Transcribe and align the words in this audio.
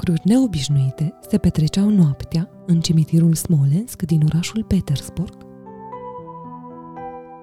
Lucruri 0.00 0.28
neobișnuite 0.28 1.14
se 1.28 1.38
petreceau 1.38 1.88
noaptea 1.88 2.48
în 2.66 2.80
cimitirul 2.80 3.34
Smolensk 3.34 4.02
din 4.02 4.22
orașul 4.24 4.64
Petersburg. 4.64 5.36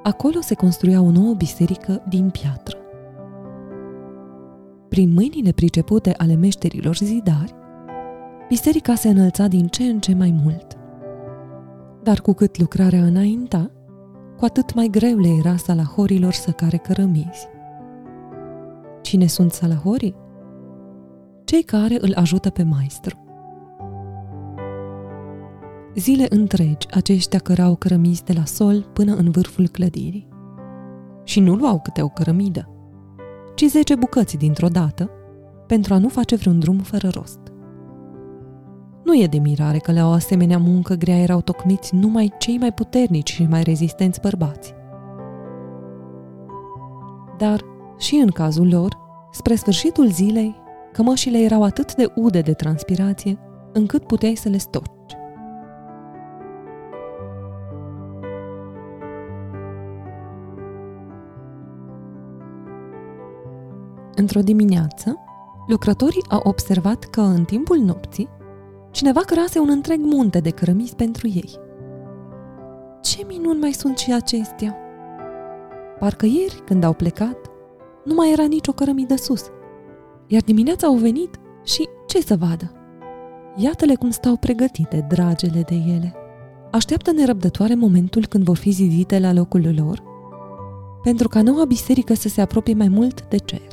Acolo 0.03 0.41
se 0.41 0.53
construia 0.53 1.01
o 1.01 1.11
nouă 1.11 1.33
biserică 1.33 2.03
din 2.09 2.29
piatră. 2.29 2.77
Prin 4.89 5.13
mâinile 5.13 5.51
pricepute 5.51 6.13
ale 6.17 6.35
meșterilor 6.35 6.95
zidari, 6.95 7.55
biserica 8.47 8.95
se 8.95 9.09
înălța 9.09 9.47
din 9.47 9.67
ce 9.67 9.83
în 9.83 9.99
ce 9.99 10.13
mai 10.13 10.39
mult. 10.43 10.77
Dar 12.03 12.21
cu 12.21 12.33
cât 12.33 12.59
lucrarea 12.59 13.03
înainta, 13.03 13.71
cu 14.37 14.45
atât 14.45 14.73
mai 14.73 14.87
greu 14.87 15.17
le 15.17 15.29
era 15.29 15.55
salahorilor 15.55 16.33
să 16.33 16.51
care 16.51 16.77
cărămizi. 16.77 17.47
Cine 19.01 19.27
sunt 19.27 19.51
salahorii? 19.51 20.25
Cei 21.47 21.63
care 21.63 21.97
îl 21.99 22.13
ajută 22.15 22.49
pe 22.49 22.63
maestru. 22.63 23.15
Zile 25.95 26.25
întregi 26.29 26.87
aceștia 26.93 27.39
cărau 27.39 27.75
cărămizi 27.75 28.23
de 28.23 28.33
la 28.33 28.45
sol 28.45 28.81
până 28.93 29.15
în 29.15 29.31
vârful 29.31 29.67
clădirii. 29.67 30.27
Și 31.23 31.39
nu 31.39 31.55
luau 31.55 31.79
câte 31.79 32.01
o 32.01 32.07
cărămidă, 32.07 32.69
ci 33.55 33.63
zece 33.63 33.95
bucăți 33.95 34.37
dintr-o 34.37 34.67
dată, 34.67 35.09
pentru 35.67 35.93
a 35.93 35.97
nu 35.97 36.07
face 36.07 36.35
vreun 36.35 36.59
drum 36.59 36.77
fără 36.77 37.09
rost. 37.09 37.39
Nu 39.03 39.21
e 39.21 39.27
de 39.27 39.37
mirare 39.37 39.77
că 39.77 39.91
la 39.91 40.07
o 40.07 40.11
asemenea 40.11 40.57
muncă 40.57 40.93
grea 40.93 41.17
erau 41.17 41.41
tocmiți 41.41 41.95
numai 41.95 42.33
cei 42.39 42.57
mai 42.57 42.73
puternici 42.73 43.31
și 43.31 43.47
mai 43.49 43.63
rezistenți 43.63 44.21
bărbați. 44.21 44.73
Dar 47.37 47.61
și 47.97 48.15
în 48.15 48.29
cazul 48.29 48.69
lor, 48.69 48.97
spre 49.31 49.55
sfârșitul 49.55 50.07
zilei, 50.07 50.65
cămășile 50.97 51.37
erau 51.37 51.63
atât 51.63 51.95
de 51.95 52.11
ude 52.15 52.41
de 52.41 52.53
transpirație, 52.53 53.39
încât 53.73 54.03
puteai 54.03 54.35
să 54.35 54.49
le 54.49 54.57
storci. 54.57 55.13
Într-o 64.15 64.39
dimineață, 64.39 65.15
lucrătorii 65.67 66.25
au 66.29 66.41
observat 66.43 67.03
că 67.03 67.21
în 67.21 67.43
timpul 67.43 67.77
nopții 67.77 68.29
Cineva 68.91 69.21
cărase 69.21 69.59
un 69.59 69.69
întreg 69.69 69.99
munte 69.99 70.39
de 70.39 70.49
cărămizi 70.49 70.95
pentru 70.95 71.27
ei. 71.27 71.59
Ce 73.01 73.25
minuni 73.27 73.59
mai 73.59 73.71
sunt 73.71 73.97
și 73.97 74.13
acestea! 74.13 74.75
Parcă 75.99 76.25
ieri, 76.25 76.61
când 76.65 76.83
au 76.83 76.93
plecat, 76.93 77.37
nu 78.03 78.13
mai 78.13 78.31
era 78.31 78.43
nicio 78.43 78.71
cărămidă 78.71 79.15
sus. 79.15 79.51
Iar 80.27 80.41
dimineața 80.41 80.87
au 80.87 80.95
venit 80.95 81.39
și 81.63 81.89
ce 82.07 82.21
să 82.21 82.35
vadă? 82.35 82.71
Iată-le 83.55 83.95
cum 83.95 84.09
stau 84.09 84.35
pregătite, 84.35 85.05
dragele 85.09 85.61
de 85.61 85.75
ele. 85.75 86.13
Așteaptă 86.71 87.11
nerăbdătoare 87.11 87.75
momentul 87.75 88.25
când 88.25 88.43
vor 88.43 88.57
fi 88.57 88.69
zidite 88.69 89.19
la 89.19 89.33
locul 89.33 89.73
lor, 89.77 90.03
pentru 91.03 91.27
ca 91.27 91.41
noua 91.41 91.65
biserică 91.65 92.13
să 92.13 92.27
se 92.27 92.41
apropie 92.41 92.73
mai 92.73 92.87
mult 92.87 93.27
de 93.27 93.37
cer. 93.37 93.67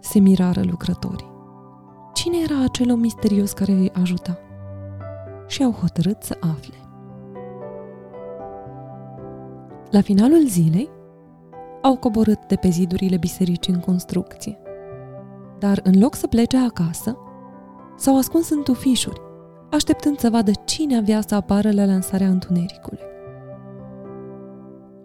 Se 0.00 0.18
mirară 0.18 0.60
lucrătorii 0.64 1.32
cine 2.14 2.36
era 2.42 2.62
acel 2.62 2.90
om 2.90 3.00
misterios 3.00 3.52
care 3.52 3.72
îi 3.72 3.90
ajuta 3.92 4.38
și 5.46 5.62
au 5.62 5.70
hotărât 5.70 6.22
să 6.22 6.36
afle. 6.40 6.74
La 9.90 10.00
finalul 10.00 10.46
zilei, 10.46 10.90
au 11.84 11.96
coborât 11.96 12.46
de 12.46 12.56
pe 12.56 12.68
zidurile 12.68 13.16
bisericii 13.16 13.72
în 13.72 13.80
construcție. 13.80 14.58
Dar 15.58 15.80
în 15.82 16.00
loc 16.00 16.14
să 16.14 16.26
plece 16.26 16.56
acasă, 16.56 17.16
s-au 17.96 18.16
ascuns 18.16 18.50
în 18.50 18.62
tufișuri, 18.62 19.20
așteptând 19.70 20.18
să 20.18 20.30
vadă 20.30 20.50
cine 20.64 20.96
avea 20.96 21.20
să 21.20 21.34
apară 21.34 21.72
la 21.72 21.84
lansarea 21.84 22.28
întunericului. 22.28 23.02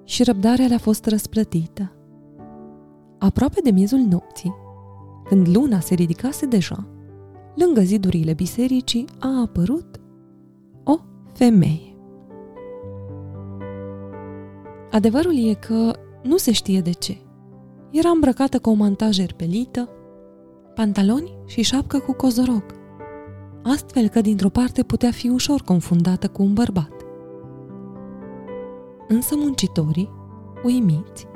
Și 0.04 0.24
răbdarea 0.24 0.68
le-a 0.68 0.78
fost 0.78 1.06
răsplătită. 1.06 1.92
Aproape 3.18 3.60
de 3.64 3.72
miezul 3.72 4.00
nopții, 4.00 4.56
când 5.24 5.56
luna 5.56 5.80
se 5.80 5.94
ridicase 5.94 6.46
deja, 6.46 6.88
lângă 7.56 7.82
zidurile 7.82 8.34
bisericii 8.34 9.06
a 9.20 9.42
apărut 9.42 10.00
o 10.84 10.96
femeie. 11.34 11.96
Adevărul 14.92 15.48
e 15.48 15.54
că 15.54 15.94
nu 16.24 16.38
se 16.38 16.52
știe 16.52 16.82
de 16.82 16.92
ce. 16.92 17.18
Era 17.92 18.10
îmbrăcată 18.10 18.60
cu 18.60 18.70
o 18.70 18.74
mantajă 18.74 19.22
erpelită, 19.22 19.90
pantaloni 20.76 21.38
și 21.46 21.62
șapcă 21.62 22.00
cu 22.00 22.14
cozoroc, 22.14 22.64
astfel 23.64 24.08
că 24.08 24.22
dintr-o 24.22 24.50
parte 24.50 24.84
putea 24.84 25.12
fi 25.12 25.30
ușor 25.30 25.62
confundată 25.62 26.28
cu 26.28 26.42
un 26.42 26.54
bărbat. 26.54 26.92
Însă 29.08 29.36
muncitorii, 29.38 30.10
uimiți, 30.64 31.28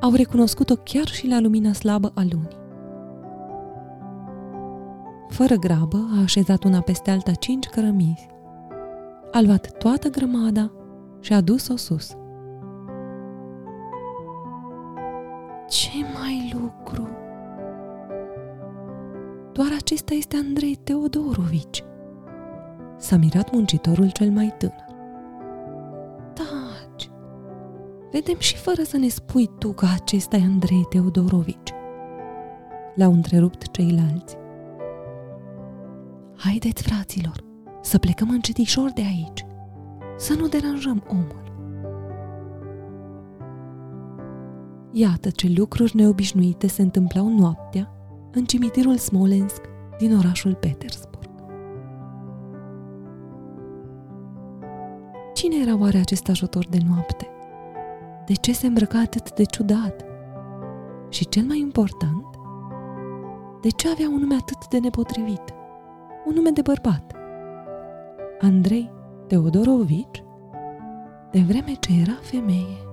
au 0.00 0.12
recunoscut-o 0.12 0.74
chiar 0.74 1.06
și 1.06 1.28
la 1.28 1.40
lumina 1.40 1.72
slabă 1.72 2.12
a 2.14 2.20
lunii. 2.30 2.64
Fără 5.28 5.54
grabă 5.54 6.08
a 6.16 6.22
așezat 6.22 6.64
una 6.64 6.80
peste 6.80 7.10
alta 7.10 7.32
cinci 7.32 7.66
cărămizi. 7.66 8.28
A 9.32 9.40
luat 9.40 9.78
toată 9.78 10.08
grămada 10.08 10.72
și 11.20 11.32
a 11.32 11.40
dus-o 11.40 11.76
sus. 11.76 12.16
Doar 19.56 19.68
acesta 19.80 20.14
este 20.14 20.36
Andrei 20.36 20.74
Teodorovici. 20.84 21.84
S-a 22.98 23.16
mirat 23.16 23.52
muncitorul 23.52 24.10
cel 24.10 24.30
mai 24.30 24.54
tânăr. 24.58 24.84
Taci! 26.34 27.10
Vedem 28.12 28.38
și 28.38 28.56
fără 28.56 28.82
să 28.82 28.96
ne 28.96 29.08
spui 29.08 29.50
tu 29.58 29.72
că 29.72 29.86
acesta 29.94 30.36
e 30.36 30.42
Andrei 30.42 30.86
Teodorovici. 30.88 31.72
L-au 32.94 33.12
întrerupt 33.12 33.70
ceilalți. 33.70 34.36
Haideți, 36.36 36.82
fraților, 36.82 37.44
să 37.82 37.98
plecăm 37.98 38.30
încetișor 38.30 38.90
de 38.90 39.02
aici, 39.02 39.46
să 40.16 40.34
nu 40.34 40.48
deranjăm 40.48 41.02
omul. 41.08 41.44
Iată 44.92 45.30
ce 45.30 45.52
lucruri 45.56 45.96
neobișnuite 45.96 46.66
se 46.66 46.82
întâmplau 46.82 47.28
noaptea 47.28 47.95
în 48.36 48.44
cimitirul 48.44 48.96
Smolensk 48.96 49.60
din 49.98 50.16
orașul 50.16 50.54
Petersburg. 50.54 51.30
Cine 55.34 55.56
era 55.60 55.76
oare 55.80 55.98
acest 55.98 56.28
ajutor 56.28 56.66
de 56.70 56.78
noapte? 56.88 57.28
De 58.26 58.32
ce 58.32 58.52
se 58.52 58.66
îmbrăca 58.66 58.98
atât 58.98 59.34
de 59.34 59.44
ciudat? 59.44 60.04
Și 61.08 61.28
cel 61.28 61.44
mai 61.44 61.58
important, 61.58 62.24
de 63.60 63.68
ce 63.68 63.88
avea 63.88 64.08
un 64.08 64.18
nume 64.18 64.34
atât 64.34 64.68
de 64.68 64.78
nepotrivit? 64.78 65.54
un 66.26 66.34
nume 66.34 66.50
de 66.50 66.62
bărbat. 66.62 67.12
Andrei 68.40 68.92
Teodorovici, 69.26 70.24
de 71.30 71.40
vreme 71.40 71.72
ce 71.80 71.92
era 72.00 72.18
femeie. 72.20 72.85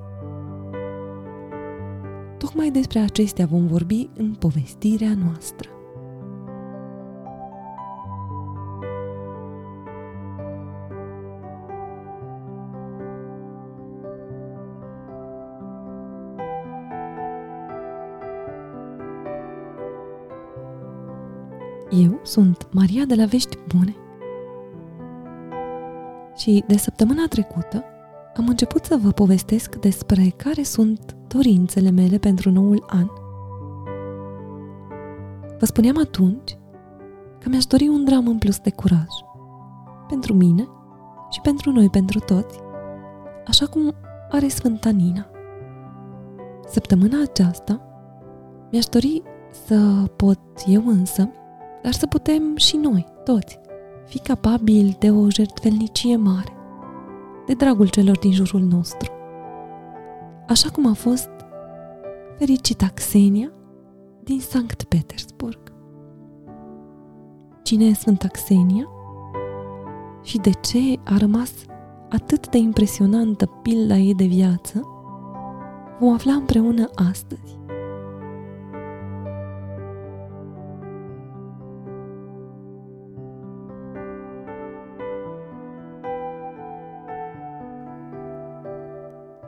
Tocmai 2.43 2.71
despre 2.71 2.99
acestea 2.99 3.45
vom 3.45 3.67
vorbi 3.67 4.09
în 4.17 4.33
povestirea 4.33 5.15
noastră. 5.23 5.69
Eu 21.89 22.19
sunt 22.23 22.67
Maria 22.71 23.05
de 23.05 23.15
la 23.15 23.25
Vești 23.25 23.57
Bune 23.75 23.95
și 26.35 26.63
de 26.67 26.77
săptămâna 26.77 27.27
trecută 27.27 27.83
am 28.35 28.47
început 28.47 28.85
să 28.85 28.99
vă 29.01 29.11
povestesc 29.11 29.75
despre 29.75 30.33
care 30.37 30.63
sunt 30.63 31.15
dorințele 31.33 31.89
mele 31.89 32.17
pentru 32.17 32.51
noul 32.51 32.85
an. 32.87 33.07
Vă 35.59 35.65
spuneam 35.65 35.97
atunci 35.97 36.57
că 37.39 37.49
mi-aș 37.49 37.65
dori 37.65 37.87
un 37.87 38.03
dram 38.03 38.27
în 38.27 38.37
plus 38.37 38.59
de 38.59 38.71
curaj. 38.71 39.09
Pentru 40.07 40.33
mine 40.33 40.67
și 41.29 41.41
pentru 41.41 41.71
noi, 41.71 41.89
pentru 41.89 42.19
toți. 42.19 42.59
Așa 43.47 43.65
cum 43.65 43.93
are 44.31 44.47
Sfânta 44.47 44.89
Nina. 44.89 45.25
Săptămâna 46.67 47.21
aceasta 47.21 47.81
mi-aș 48.71 48.85
dori 48.85 49.21
să 49.65 50.03
pot 50.15 50.39
eu 50.65 50.87
însă 50.87 51.29
dar 51.83 51.91
să 51.91 52.07
putem 52.07 52.55
și 52.55 52.75
noi, 52.77 53.05
toți, 53.23 53.59
fi 54.05 54.19
capabili 54.19 54.95
de 54.99 55.11
o 55.11 55.29
jertfelnicie 55.29 56.15
mare, 56.15 56.53
de 57.45 57.53
dragul 57.53 57.87
celor 57.87 58.17
din 58.17 58.31
jurul 58.31 58.61
nostru 58.61 59.11
așa 60.53 60.69
cum 60.69 60.87
a 60.87 60.93
fost 60.93 61.29
fericita 62.37 62.87
Xenia 62.93 63.51
din 64.23 64.39
Sankt 64.39 64.83
Petersburg. 64.83 65.59
Cine 67.63 67.85
e 67.85 67.93
Sfânta 67.93 68.27
Xenia? 68.27 68.87
Și 70.23 70.37
de 70.37 70.49
ce 70.49 70.99
a 71.03 71.17
rămas 71.17 71.51
atât 72.09 72.49
de 72.49 72.57
impresionantă 72.57 73.45
pilda 73.45 73.95
ei 73.95 74.15
de 74.15 74.25
viață? 74.25 74.81
Vom 75.99 76.13
afla 76.13 76.33
împreună 76.33 76.89
astăzi. 76.95 77.57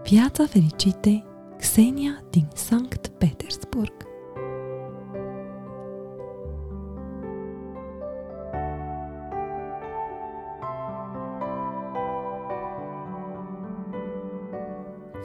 Viața 0.10 0.46
fericitei 0.46 1.26
Xenia 1.58 2.24
din 2.30 2.48
Sankt 2.54 3.08
Petersburg 3.08 3.94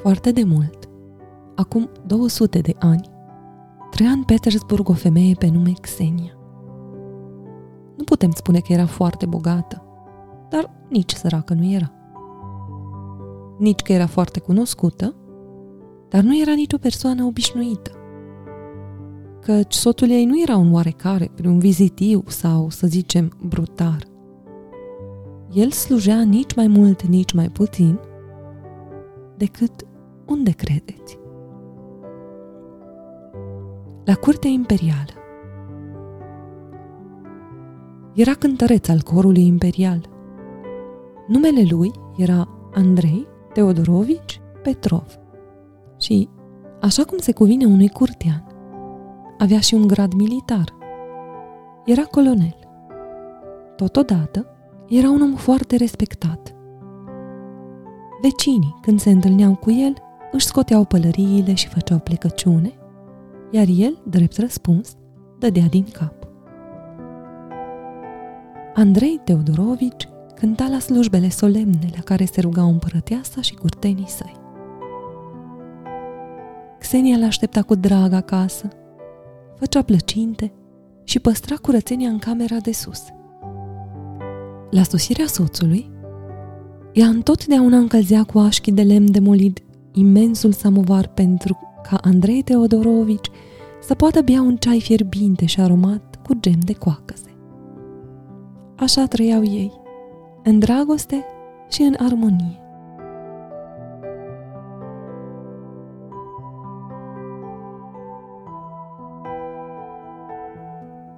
Foarte 0.01 0.33
de 0.33 0.45
mult, 0.45 0.89
acum 1.57 1.91
200 2.07 2.59
de 2.59 2.75
ani, 2.79 3.11
trăia 3.91 4.11
în 4.11 4.23
Petersburg 4.23 4.89
o 4.89 4.93
femeie 4.93 5.35
pe 5.35 5.49
nume 5.49 5.73
Xenia. 5.81 6.39
Nu 7.97 8.05
putem 8.05 8.31
spune 8.31 8.59
că 8.59 8.73
era 8.73 8.87
foarte 8.87 9.27
bogată, 9.27 9.85
dar 10.51 10.71
nici 10.89 11.13
săracă 11.13 11.55
nu 11.55 11.65
era. 11.65 12.00
Nici 13.61 13.81
că 13.81 13.93
era 13.93 14.07
foarte 14.07 14.41
cunoscută, 14.41 15.15
dar 16.09 16.23
nu 16.23 16.41
era 16.41 16.53
nicio 16.53 16.79
persoană 16.79 17.25
obișnuită. 17.25 17.91
Căci 19.41 19.73
soțul 19.73 20.11
ei 20.11 20.25
nu 20.25 20.43
era 20.43 20.57
un 20.57 20.73
oarecare, 20.73 21.31
un 21.45 21.59
vizitiu 21.59 22.23
sau, 22.27 22.71
să 22.71 22.87
zicem, 22.87 23.33
brutar. 23.47 24.09
El 25.53 25.71
slujea 25.71 26.23
nici 26.23 26.55
mai 26.55 26.67
mult, 26.67 27.03
nici 27.03 27.33
mai 27.33 27.49
puțin 27.49 27.99
decât 29.37 29.87
unde 30.27 30.51
credeți? 30.51 31.19
La 34.05 34.15
curtea 34.15 34.51
imperială. 34.51 35.13
Era 38.15 38.33
cântăreț 38.33 38.89
al 38.89 39.01
corului 39.01 39.47
imperial. 39.47 40.09
Numele 41.27 41.67
lui 41.71 41.91
era 42.17 42.49
Andrei 42.75 43.29
Teodorovici 43.53 44.41
Petrov 44.63 45.19
și, 45.99 46.29
așa 46.81 47.05
cum 47.05 47.19
se 47.19 47.33
cuvine 47.33 47.65
unui 47.65 47.89
curtean, 47.89 48.45
avea 49.39 49.61
și 49.61 49.75
un 49.75 49.87
grad 49.87 50.13
militar. 50.13 50.77
Era 51.85 52.03
colonel. 52.03 52.57
Totodată, 53.77 54.47
era 54.89 55.11
un 55.11 55.23
om 55.23 55.35
foarte 55.35 55.77
respectat. 55.77 56.55
Vecinii, 58.23 58.79
când 58.83 59.01
se 59.01 59.11
întâlneau 59.11 59.55
cu 59.55 59.71
el, 59.71 59.95
își 60.33 60.47
scoteau 60.47 60.85
pălăriile 60.85 61.55
și 61.55 61.69
făceau 61.69 61.99
plecăciune, 61.99 62.73
iar 63.51 63.67
el, 63.77 64.03
drept 64.05 64.37
răspuns, 64.37 64.97
dădea 65.39 65.67
din 65.71 65.87
cap. 65.93 66.15
Andrei 68.75 69.21
Teodorovici 69.25 70.09
cânta 70.41 70.69
la 70.69 70.79
slujbele 70.79 71.29
solemne 71.29 71.91
la 71.95 72.01
care 72.05 72.25
se 72.25 72.41
rugau 72.41 72.69
împărăteasa 72.69 73.41
și 73.41 73.55
curtenii 73.55 74.09
săi. 74.09 74.33
Xenia 76.79 77.17
l-aștepta 77.17 77.63
cu 77.63 77.75
drag 77.75 78.13
acasă, 78.13 78.69
făcea 79.59 79.83
plăcinte 79.83 80.53
și 81.05 81.19
păstra 81.19 81.57
curățenia 81.57 82.09
în 82.09 82.19
camera 82.19 82.57
de 82.57 82.73
sus. 82.73 83.03
La 84.71 84.83
sosirea 84.83 85.27
soțului, 85.27 85.91
ea 86.93 87.07
întotdeauna 87.07 87.77
încălzea 87.77 88.23
cu 88.23 88.39
așchi 88.39 88.71
de 88.71 88.83
lemn 88.83 89.11
de 89.11 89.19
molid 89.19 89.59
imensul 89.93 90.53
samovar 90.53 91.07
pentru 91.07 91.59
ca 91.83 91.97
Andrei 92.03 92.43
Teodorovici 92.43 93.31
să 93.83 93.95
poată 93.95 94.21
bea 94.21 94.41
un 94.41 94.57
ceai 94.57 94.81
fierbinte 94.81 95.47
și 95.47 95.61
aromat 95.61 96.21
cu 96.23 96.35
gem 96.41 96.59
de 96.65 96.73
coacăze. 96.73 97.35
Așa 98.77 99.07
trăiau 99.07 99.43
ei, 99.43 99.80
în 100.43 100.59
dragoste 100.59 101.25
și 101.69 101.83
în 101.83 101.95
armonie. 101.99 102.61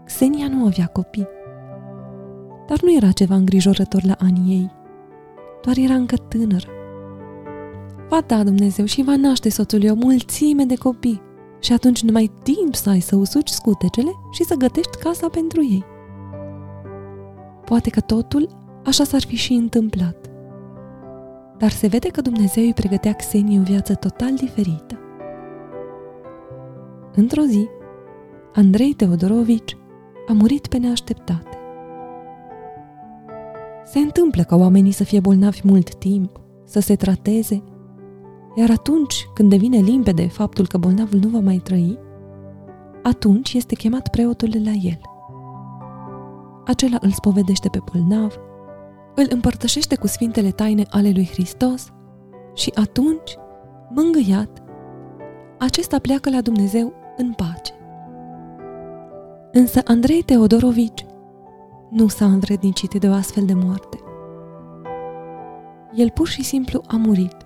Xenia 0.05 0.49
nu 0.49 0.67
avea 0.67 0.87
copii, 0.87 1.29
dar 2.69 2.81
nu 2.83 2.97
era 2.97 3.11
ceva 3.11 3.35
îngrijorător 3.35 4.05
la 4.05 4.17
anii 4.19 4.57
ei, 4.57 4.73
doar 5.63 5.77
era 5.77 5.95
încă 5.95 6.17
tânără 6.17 6.67
va 8.13 8.21
da 8.27 8.45
Dumnezeu 8.45 8.85
și 8.85 9.03
va 9.03 9.17
naște 9.17 9.51
soțului 9.51 9.89
o 9.89 9.95
mulțime 9.95 10.65
de 10.65 10.75
copii 10.75 11.23
și 11.61 11.73
atunci 11.73 12.03
nu 12.03 12.13
mai 12.13 12.31
timp 12.43 12.75
să 12.75 12.91
ai 12.91 13.01
să 13.01 13.17
usuci 13.17 13.49
scutecele 13.49 14.11
și 14.31 14.45
să 14.45 14.55
gătești 14.55 14.97
casa 14.97 15.29
pentru 15.29 15.63
ei. 15.63 15.85
Poate 17.65 17.91
că 17.91 18.01
totul 18.01 18.49
așa 18.85 19.05
s-ar 19.05 19.23
fi 19.23 19.37
și 19.37 19.53
întâmplat. 19.53 20.31
Dar 21.59 21.71
se 21.71 21.87
vede 21.87 22.09
că 22.09 22.21
Dumnezeu 22.21 22.65
îi 22.65 22.75
pregătea 22.75 23.13
Xenie 23.13 23.59
o 23.59 23.63
viață 23.63 23.95
total 23.95 24.35
diferită. 24.35 24.99
Într-o 27.15 27.43
zi, 27.43 27.69
Andrei 28.55 28.93
Teodorovici 28.93 29.77
a 30.29 30.33
murit 30.33 30.67
pe 30.67 30.77
neașteptate. 30.77 31.57
Se 33.85 33.99
întâmplă 33.99 34.43
ca 34.43 34.57
oamenii 34.57 34.93
să 34.93 35.05
fie 35.05 35.21
bolnavi 35.21 35.61
mult 35.65 35.95
timp, 35.95 36.41
să 36.65 36.81
se 36.81 36.97
trateze 36.97 37.63
iar 38.55 38.71
atunci 38.71 39.29
când 39.35 39.51
devine 39.51 39.79
limpede 39.79 40.29
faptul 40.29 40.67
că 40.67 40.79
bolnavul 40.79 41.19
nu 41.19 41.29
va 41.29 41.41
mai 41.41 41.57
trăi, 41.57 41.99
atunci 43.03 43.53
este 43.53 43.75
chemat 43.75 44.09
preotul 44.09 44.51
la 44.65 44.71
el. 44.71 45.01
Acela 46.67 46.97
îl 47.01 47.11
spovedește 47.11 47.69
pe 47.69 47.79
bolnav, 47.93 48.35
îl 49.15 49.27
împărtășește 49.29 49.97
cu 49.97 50.07
sfintele 50.07 50.51
taine 50.51 50.87
ale 50.91 51.11
lui 51.15 51.29
Hristos 51.33 51.93
și 52.55 52.73
atunci, 52.75 53.37
mângâiat, 53.91 54.63
acesta 55.59 55.99
pleacă 55.99 56.31
la 56.31 56.41
Dumnezeu 56.41 56.93
în 57.17 57.33
pace. 57.33 57.73
Însă 59.53 59.81
Andrei 59.85 60.23
Teodorovici 60.23 61.07
nu 61.91 62.09
s-a 62.09 62.25
învrednicit 62.25 62.95
de 62.95 63.09
o 63.09 63.13
astfel 63.13 63.45
de 63.45 63.55
moarte. 63.55 64.01
El 65.95 66.11
pur 66.11 66.29
și 66.29 66.45
simplu 66.45 66.83
a 66.87 66.97
murit 66.97 67.37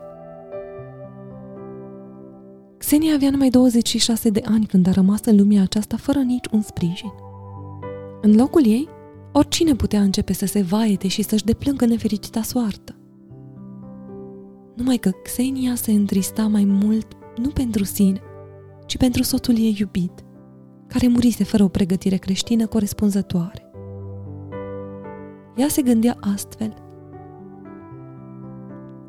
Xenia 2.79 3.15
avea 3.15 3.31
numai 3.31 3.49
26 3.49 4.31
de 4.31 4.43
ani 4.45 4.67
când 4.67 4.87
a 4.87 4.91
rămas 4.91 5.21
în 5.25 5.37
lumea 5.37 5.63
aceasta 5.63 5.97
fără 5.97 6.19
nici 6.19 6.47
un 6.53 6.63
sprijin. 6.63 7.13
În 8.21 8.37
locul 8.37 8.67
ei, 8.67 8.89
oricine 9.39 9.75
putea 9.75 10.03
începe 10.03 10.33
să 10.33 10.47
se 10.47 10.63
vaete 10.63 11.09
și 11.09 11.23
să-și 11.23 11.45
deplângă 11.45 11.87
nefericita 11.87 12.43
soartă. 12.43 12.97
Numai 14.75 14.97
că 14.97 15.11
Xenia 15.23 15.75
se 15.75 15.93
întrista 15.93 16.47
mai 16.47 16.65
mult 16.65 17.07
nu 17.37 17.49
pentru 17.49 17.85
sine, 17.85 18.21
ci 18.87 18.97
pentru 18.97 19.23
soțul 19.23 19.59
ei 19.59 19.77
iubit, 19.79 20.25
care 20.87 21.09
murise 21.09 21.45
fără 21.45 21.63
o 21.63 21.69
pregătire 21.69 22.17
creștină 22.17 22.67
corespunzătoare. 22.67 23.71
Ea 25.57 25.69
se 25.69 25.83
gândea 25.83 26.17
astfel. 26.21 26.75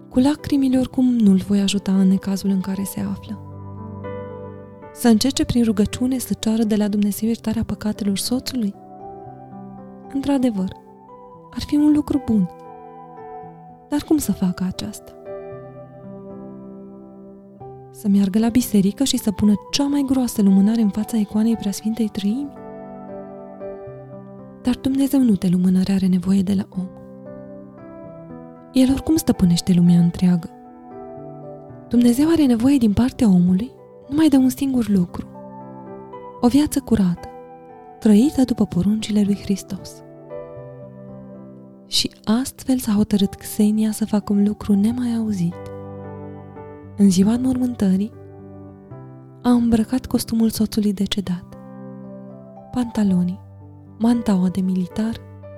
Cu 0.10 0.20
lacrimile 0.20 0.78
oricum 0.78 1.06
nu-l 1.06 1.42
voi 1.48 1.60
ajuta 1.60 2.00
în 2.00 2.18
cazul 2.18 2.50
în 2.50 2.62
care 2.62 2.84
se 2.84 3.00
află 3.00 3.42
să 4.94 5.08
încerce 5.08 5.46
prin 5.46 5.64
rugăciune 5.64 6.18
să 6.18 6.34
ceară 6.40 6.64
de 6.64 6.76
la 6.76 6.88
Dumnezeu 6.88 7.28
iertarea 7.28 7.64
păcatelor 7.64 8.18
soțului? 8.18 8.74
Într-adevăr, 10.14 10.76
ar 11.54 11.62
fi 11.62 11.76
un 11.76 11.92
lucru 11.92 12.22
bun. 12.26 12.50
Dar 13.90 14.04
cum 14.04 14.18
să 14.18 14.32
facă 14.32 14.64
aceasta? 14.68 15.12
Să 17.92 18.08
meargă 18.08 18.40
la 18.40 18.50
biserică 18.50 19.04
și 19.04 19.18
să 19.18 19.32
pună 19.32 19.54
cea 19.72 19.88
mai 19.88 20.04
groasă 20.06 20.42
lumânare 20.42 20.82
în 20.82 20.90
fața 20.90 21.18
icoanei 21.18 21.56
Preasfintei 21.56 22.10
Trăimi? 22.10 22.54
Dar 24.62 24.76
Dumnezeu 24.76 25.22
nu 25.22 25.36
te 25.36 25.48
lumânare 25.48 25.92
are 25.92 26.08
nevoie 26.08 26.42
de 26.42 26.54
la 26.54 26.68
om. 26.78 26.88
El 28.72 28.92
oricum 28.92 29.16
stăpânește 29.16 29.74
lumea 29.74 30.00
întreagă. 30.00 30.50
Dumnezeu 31.88 32.30
are 32.30 32.46
nevoie 32.46 32.78
din 32.78 32.94
partea 32.94 33.28
omului 33.28 33.72
numai 34.10 34.28
de 34.28 34.36
un 34.36 34.50
singur 34.50 34.88
lucru. 34.88 35.28
O 36.42 36.48
viață 36.48 36.80
curată, 36.80 37.30
trăită 38.00 38.44
după 38.44 38.66
poruncile 38.66 39.22
lui 39.22 39.36
Hristos. 39.36 40.02
Și 41.88 42.12
astfel 42.24 42.78
s-a 42.78 42.92
hotărât 42.92 43.36
Xenia 43.36 43.92
să 43.92 44.06
facă 44.06 44.34
un 44.34 44.44
lucru 44.44 44.74
nemai 44.74 45.16
auzit. 45.16 45.56
În 46.98 47.10
ziua 47.10 47.34
înmormântării, 47.34 48.12
a 49.42 49.50
îmbrăcat 49.50 50.06
costumul 50.06 50.50
soțului 50.50 50.94
decedat, 50.94 51.46
pantalonii, 52.72 53.40
mantaua 53.98 54.48
de 54.48 54.62
militar 54.62 55.16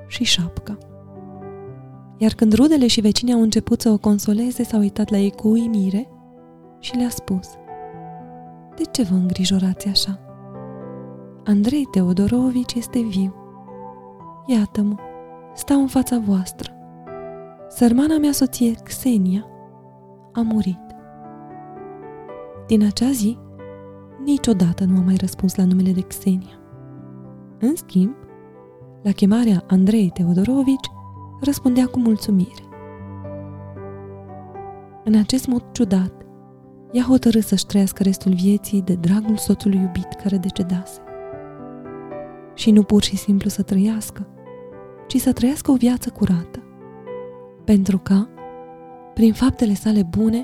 și 0.08 0.24
șapca. 0.24 0.77
Iar 2.17 2.31
când 2.31 2.53
rudele 2.53 2.88
și 2.88 3.01
vecinii 3.01 3.34
au 3.34 3.41
început 3.41 3.81
să 3.81 3.89
o 3.89 3.98
consoleze, 3.98 4.63
s-au 4.63 4.79
uitat 4.79 5.10
la 5.10 5.17
ei 5.17 5.31
cu 5.31 5.48
uimire 5.48 6.10
și 6.79 6.96
le-a 6.96 7.10
spus 7.10 7.48
De 8.75 8.84
ce 8.91 9.03
vă 9.03 9.13
îngrijorați 9.13 9.88
așa? 9.88 10.28
Andrei 11.50 11.86
Teodorovici 11.91 12.74
este 12.74 13.00
viu. 13.00 13.34
Iată-mă, 14.46 14.96
stau 15.53 15.79
în 15.79 15.88
fața 15.88 16.20
voastră. 16.25 16.72
Sărmana 17.70 18.18
mea 18.18 18.32
soție, 18.32 18.72
Xenia, 18.84 19.46
a 20.34 20.41
murit. 20.41 20.96
Din 22.68 22.86
acea 22.86 23.12
zi, 23.12 23.38
niciodată 24.24 24.84
nu 24.86 24.98
a 24.98 25.01
mai 25.01 25.15
răspuns 25.15 25.56
la 25.56 25.65
numele 25.65 25.91
de 25.91 26.01
Xenia. 26.01 26.60
În 27.60 27.75
schimb, 27.75 28.15
la 29.03 29.12
chemarea 29.12 29.63
Andrei 29.68 30.10
Teodorovici, 30.13 30.91
răspundea 31.41 31.86
cu 31.86 32.00
mulțumire. 32.00 32.63
În 35.03 35.15
acest 35.15 35.48
mod 35.48 35.63
ciudat, 35.72 36.13
ea 36.91 37.03
hotărât 37.03 37.44
să-și 37.44 37.65
trăiască 37.65 38.03
restul 38.03 38.34
vieții 38.34 38.82
de 38.82 38.94
dragul 38.94 39.38
soțului 39.38 39.79
iubit 39.79 40.13
care 40.24 40.38
decedase. 40.38 41.01
Și 42.60 42.72
nu 42.72 42.84
pur 42.84 43.04
și 43.04 43.16
simplu 43.16 43.50
să 43.50 43.62
trăiască, 43.62 44.28
ci 45.08 45.18
să 45.18 45.34
trăiască 45.34 45.72
o 45.72 45.75
viață 45.75 46.10
curată, 46.10 46.63
pentru 47.63 47.98
ca, 47.98 48.30
prin 49.13 49.34
faptele 49.34 49.74
sale 49.74 50.04
bune, 50.04 50.44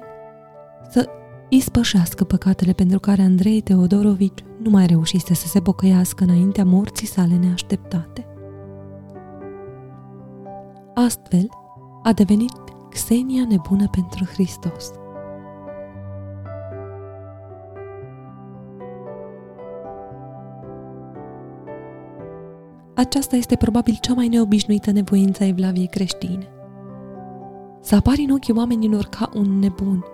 să 0.90 1.10
ispășească 1.50 2.24
păcatele 2.24 2.74
pentru 2.74 3.00
care 3.00 3.22
Andrei 3.22 3.62
Teodorovici 3.62 4.44
nu 4.62 4.70
mai 4.70 4.86
reușise 4.86 5.34
să 5.34 5.48
se 5.48 5.60
pocăiască 5.62 6.24
înaintea 6.24 6.66
morții 6.66 7.08
sale 7.08 7.36
neașteptate. 7.36 8.28
Astfel, 10.94 11.50
a 12.04 12.14
devenit 12.14 12.54
Xenia 12.90 13.46
nebună 13.50 13.88
pentru 13.92 14.26
Hristos. 14.26 14.92
Aceasta 22.96 23.36
este 23.36 23.56
probabil 23.56 23.98
cea 24.02 24.14
mai 24.14 24.28
neobișnuită 24.28 24.92
nevoință 24.92 25.44
a 25.44 25.48
evlaviei 25.48 25.88
creștine. 25.88 26.48
Să 27.82 27.96
apari 27.96 28.22
în 28.22 28.30
ochii 28.30 28.54
oamenilor 28.58 29.06
ca 29.06 29.30
un 29.36 29.60
nebun, 29.60 30.06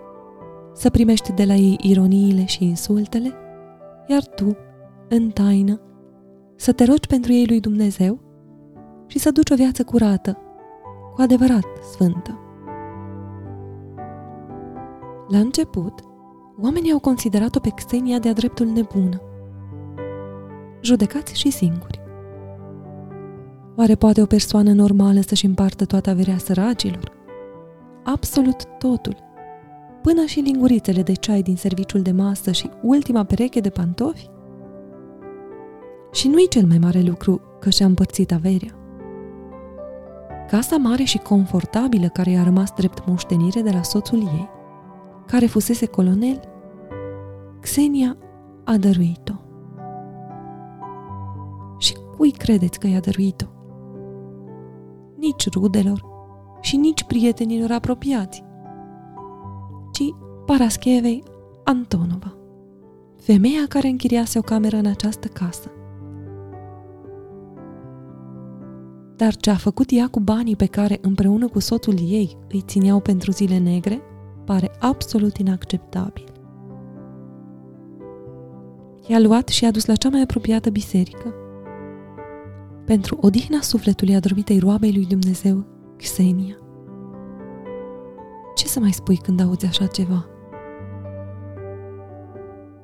să 0.74 0.90
primești 0.90 1.32
de 1.32 1.44
la 1.44 1.54
ei 1.54 1.78
ironiile 1.82 2.44
și 2.44 2.64
insultele, 2.64 3.32
iar 4.08 4.24
tu, 4.24 4.56
în 5.08 5.30
taină, 5.30 5.80
să 6.56 6.72
te 6.72 6.84
rogi 6.84 7.06
pentru 7.06 7.32
ei 7.32 7.46
lui 7.46 7.60
Dumnezeu 7.60 8.20
și 9.06 9.18
să 9.18 9.30
duci 9.30 9.50
o 9.50 9.54
viață 9.54 9.84
curată, 9.84 10.38
cu 11.14 11.20
adevărat 11.20 11.66
sfântă. 11.92 12.38
La 15.28 15.38
început, 15.38 16.00
oamenii 16.62 16.92
au 16.92 16.98
considerat-o 16.98 17.60
pe 17.60 17.70
Xenia 17.70 18.18
de-a 18.18 18.32
dreptul 18.32 18.66
nebună. 18.66 19.20
Judecați 20.80 21.38
și 21.38 21.50
singuri. 21.50 22.01
Oare 23.82 23.94
poate 23.94 24.22
o 24.22 24.26
persoană 24.26 24.72
normală 24.72 25.20
să-și 25.20 25.46
împartă 25.46 25.84
toată 25.84 26.10
averea 26.10 26.38
săracilor? 26.38 27.12
Absolut 28.04 28.64
totul. 28.78 29.16
Până 30.02 30.24
și 30.24 30.40
lingurițele 30.40 31.02
de 31.02 31.12
ceai 31.12 31.42
din 31.42 31.56
serviciul 31.56 32.02
de 32.02 32.10
masă 32.10 32.50
și 32.50 32.70
ultima 32.82 33.24
pereche 33.24 33.60
de 33.60 33.70
pantofi? 33.70 34.28
Și 36.12 36.28
nu-i 36.28 36.48
cel 36.48 36.66
mai 36.66 36.78
mare 36.78 37.00
lucru 37.00 37.40
că 37.60 37.70
și-a 37.70 37.86
împărțit 37.86 38.32
averea. 38.32 38.78
Casa 40.48 40.76
mare 40.76 41.02
și 41.02 41.18
confortabilă 41.18 42.08
care 42.08 42.30
i-a 42.30 42.42
rămas 42.42 42.72
drept 42.76 43.06
moștenire 43.06 43.60
de 43.60 43.70
la 43.70 43.82
soțul 43.82 44.18
ei, 44.18 44.48
care 45.26 45.46
fusese 45.46 45.86
colonel, 45.86 46.40
Xenia 47.60 48.16
a 48.64 48.76
dăruit-o. 48.76 49.34
Și 51.78 51.96
cui 52.16 52.30
credeți 52.30 52.78
că 52.78 52.86
i-a 52.86 53.00
dăruit-o? 53.00 53.61
Nici 55.22 55.52
rudelor 55.52 56.04
și 56.60 56.76
nici 56.76 57.04
prietenilor 57.04 57.70
apropiați, 57.70 58.42
ci 59.92 60.02
Paraschevei 60.46 61.22
Antonova, 61.64 62.36
femeia 63.16 63.66
care 63.68 63.88
închiriase 63.88 64.38
o 64.38 64.42
cameră 64.42 64.76
în 64.76 64.86
această 64.86 65.28
casă. 65.28 65.70
Dar 69.16 69.36
ce 69.36 69.50
a 69.50 69.54
făcut 69.54 69.86
ea 69.90 70.08
cu 70.08 70.20
banii 70.20 70.56
pe 70.56 70.66
care 70.66 70.98
împreună 71.02 71.48
cu 71.48 71.58
soțul 71.58 71.94
ei 71.98 72.36
îi 72.48 72.62
țineau 72.66 73.00
pentru 73.00 73.30
zile 73.30 73.58
negre, 73.58 74.00
pare 74.44 74.70
absolut 74.78 75.36
inacceptabil. 75.36 76.32
I-a 79.06 79.20
luat 79.20 79.48
și 79.48 79.64
i-a 79.64 79.70
dus 79.70 79.86
la 79.86 79.94
cea 79.94 80.08
mai 80.08 80.20
apropiată 80.20 80.70
biserică. 80.70 81.34
Pentru 82.92 83.18
odihna 83.20 83.60
sufletului 83.60 84.14
adormitei 84.14 84.58
roabei 84.58 84.92
lui 84.92 85.06
Dumnezeu, 85.06 85.64
Xenia. 85.96 86.56
Ce 88.54 88.66
să 88.66 88.80
mai 88.80 88.92
spui 88.92 89.16
când 89.16 89.40
auzi 89.40 89.66
așa 89.66 89.86
ceva? 89.86 90.26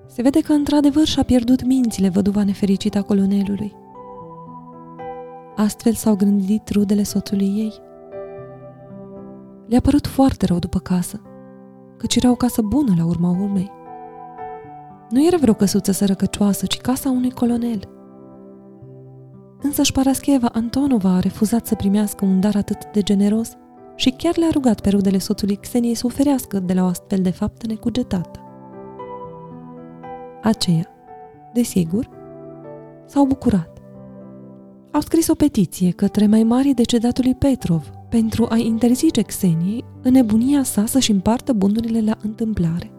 Se 0.07 0.23
vede 0.23 0.41
că 0.41 0.53
într-adevăr 0.53 1.05
și-a 1.05 1.23
pierdut 1.23 1.65
mințile 1.65 2.09
văduva 2.09 2.45
nefericită 2.45 2.99
a 2.99 3.03
colonelului– 3.03 3.75
Astfel 5.57 5.93
s-au 5.93 6.17
gândit 6.17 6.69
rudele 6.69 7.03
soțului 7.03 7.47
ei. 7.47 7.75
Le-a 9.67 9.81
părut 9.81 10.07
foarte 10.07 10.47
rău 10.47 10.59
după 10.59 10.79
casă, 10.79 11.21
căci 11.97 12.17
era 12.17 12.31
o 12.31 12.35
casă 12.35 12.62
bună 12.62 12.95
la 12.97 13.05
urma 13.05 13.31
urmei. 13.31 13.71
Nu 15.11 15.27
era 15.27 15.37
vreo 15.37 15.55
căsuță 15.55 15.93
sărăcăcioasă, 15.93 16.67
ci 16.67 16.77
casa 16.77 17.11
unui 17.11 17.31
colonel. 17.31 17.98
Însă 19.62 19.83
Parascheva 19.93 20.49
Antonova 20.53 21.11
a 21.11 21.21
refuzat 21.21 21.67
să 21.67 21.75
primească 21.75 22.25
un 22.25 22.41
dar 22.41 22.57
atât 22.57 22.79
de 22.93 23.03
generos 23.03 23.53
și 23.95 24.11
chiar 24.11 24.37
le-a 24.37 24.50
rugat 24.53 24.81
pe 24.81 24.88
rudele 24.88 25.19
soțului 25.19 25.57
Xeniei 25.57 25.95
să 25.95 26.07
oferească 26.07 26.59
de 26.61 26.73
la 26.73 26.83
o 26.83 26.87
astfel 26.87 27.23
de 27.23 27.31
faptă 27.31 27.67
necugetată. 27.67 28.41
Aceea, 30.43 30.87
desigur, 31.53 32.09
s-au 33.07 33.25
bucurat 33.25 33.79
au 34.99 35.00
scris 35.00 35.29
o 35.29 35.35
petiție 35.35 35.91
către 35.91 36.27
mai 36.27 36.43
mari 36.43 36.73
decedatului 36.75 37.35
Petrov 37.35 37.91
pentru 38.09 38.47
a 38.49 38.57
interzice 38.57 39.23
Xeniei 39.23 39.85
în 40.03 40.12
nebunia 40.12 40.62
sa 40.62 40.87
să-și 40.87 41.11
împartă 41.11 41.53
bunurile 41.53 42.00
la 42.00 42.17
întâmplare. 42.23 42.93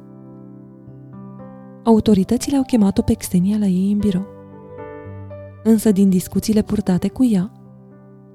Autoritățile 1.84 2.58
au 2.58 2.64
chemat-o 2.64 3.02
pe 3.02 3.14
Xenia 3.14 3.58
la 3.58 3.66
ei 3.66 3.92
în 3.92 3.98
birou. 3.98 4.39
Însă 5.64 5.92
din 5.92 6.10
discuțiile 6.10 6.62
purtate 6.62 7.08
cu 7.08 7.26
ea, 7.26 7.52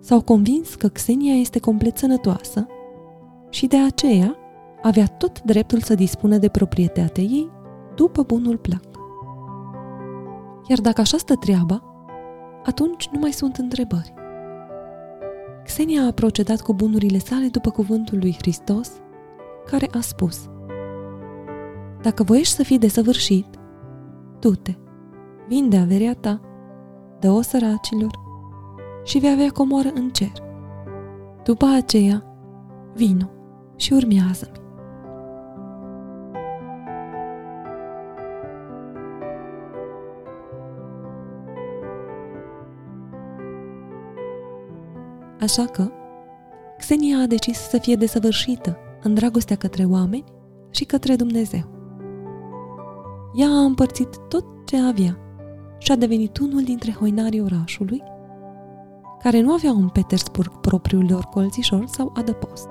s-au 0.01 0.21
convins 0.21 0.75
că 0.75 0.89
Xenia 0.89 1.35
este 1.35 1.59
complet 1.59 1.97
sănătoasă 1.97 2.67
și 3.51 3.67
de 3.67 3.77
aceea 3.77 4.37
avea 4.83 5.07
tot 5.07 5.43
dreptul 5.43 5.81
să 5.81 5.95
dispună 5.95 6.37
de 6.37 6.49
proprietatea 6.49 7.23
ei 7.23 7.51
după 7.95 8.23
bunul 8.23 8.57
plac. 8.57 8.85
Iar 10.69 10.81
dacă 10.81 11.01
așa 11.01 11.17
stă 11.17 11.35
treaba, 11.35 11.83
atunci 12.65 13.09
nu 13.13 13.19
mai 13.19 13.33
sunt 13.33 13.57
întrebări. 13.57 14.15
Xenia 15.65 16.03
a 16.07 16.11
procedat 16.11 16.61
cu 16.61 16.75
bunurile 16.75 17.19
sale 17.19 17.47
după 17.47 17.71
cuvântul 17.71 18.19
lui 18.19 18.37
Hristos, 18.39 18.91
care 19.67 19.89
a 19.93 20.01
spus 20.01 20.49
Dacă 22.03 22.23
voiești 22.23 22.55
să 22.55 22.63
fii 22.63 22.79
desăvârșit, 22.79 23.47
du-te, 24.41 24.75
vinde 25.49 25.77
averea 25.77 26.15
ta, 26.15 26.41
dă-o 27.25 27.41
săracilor 27.41 28.11
și 29.05 29.19
vei 29.19 29.33
avea 29.33 29.51
comoară 29.51 29.91
în 29.95 30.11
cer. 30.11 30.33
După 31.45 31.67
aceea, 31.77 32.25
vino 32.95 33.31
și 33.77 33.93
urmează-mi. 33.93 34.63
Așa 45.41 45.65
că, 45.65 45.91
Xenia 46.79 47.19
a 47.19 47.27
decis 47.27 47.59
să 47.59 47.79
fie 47.79 47.95
desăvârșită 47.95 48.77
în 49.03 49.15
dragostea 49.15 49.57
către 49.57 49.85
oameni 49.85 50.25
și 50.71 50.85
către 50.85 51.17
Dumnezeu. 51.17 51.65
Ea 53.35 53.49
a 53.49 53.65
împărțit 53.65 54.17
tot 54.29 54.45
ce 54.67 54.77
avea 54.81 55.24
și 55.79 55.93
a 55.93 55.97
devenit 55.97 56.39
unul 56.39 56.63
dintre 56.63 56.93
hoinarii 56.93 57.41
orașului, 57.41 58.03
care 59.23 59.41
nu 59.41 59.53
aveau 59.53 59.77
în 59.77 59.89
Petersburg 59.89 60.61
propriul 60.61 61.07
lor 61.09 61.25
colțișor 61.25 61.85
sau 61.87 62.13
adăpost. 62.17 62.69